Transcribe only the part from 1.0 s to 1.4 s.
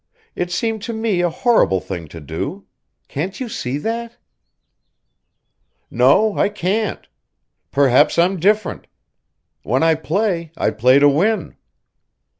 a